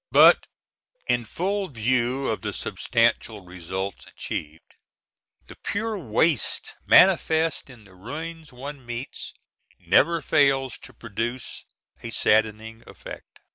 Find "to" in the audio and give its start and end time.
10.79-10.93